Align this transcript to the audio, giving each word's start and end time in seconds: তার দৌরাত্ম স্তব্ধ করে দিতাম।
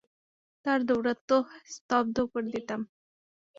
তার 0.65 0.79
দৌরাত্ম 0.87 1.31
স্তব্ধ 1.67 2.17
করে 2.31 2.47
দিতাম। 2.55 2.81